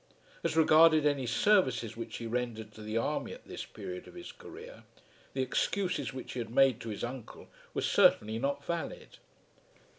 [0.43, 4.31] As regarded any services which he rendered to the army at this period of his
[4.31, 4.81] career,
[5.33, 9.19] the excuses which he had made to his uncle were certainly not valid.